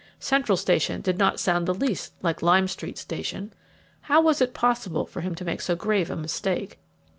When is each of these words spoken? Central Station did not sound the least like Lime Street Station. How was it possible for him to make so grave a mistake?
Central 0.19 0.57
Station 0.57 1.01
did 1.01 1.19
not 1.19 1.39
sound 1.39 1.67
the 1.67 1.75
least 1.75 2.11
like 2.23 2.41
Lime 2.41 2.67
Street 2.67 2.97
Station. 2.97 3.53
How 4.09 4.19
was 4.19 4.41
it 4.41 4.51
possible 4.55 5.05
for 5.05 5.21
him 5.21 5.35
to 5.35 5.45
make 5.45 5.61
so 5.61 5.75
grave 5.75 6.09
a 6.09 6.15
mistake? 6.15 6.79